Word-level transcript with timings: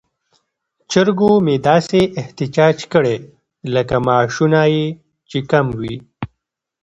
چرګو 0.91 1.31
مې 1.45 1.55
داسې 1.67 1.99
احتجاج 2.19 2.77
کړی 2.93 3.17
لکه 3.73 3.95
معاشونه 4.05 4.61
یې 4.73 4.85
چې 5.29 5.37
کم 5.51 5.65
وي. 5.79 5.97